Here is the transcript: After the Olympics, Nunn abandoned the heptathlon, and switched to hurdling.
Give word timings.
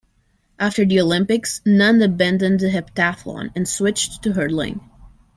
After 0.57 0.83
the 0.83 0.99
Olympics, 0.99 1.61
Nunn 1.63 2.01
abandoned 2.01 2.59
the 2.59 2.71
heptathlon, 2.71 3.51
and 3.55 3.67
switched 3.69 4.23
to 4.23 4.33
hurdling. 4.33 4.89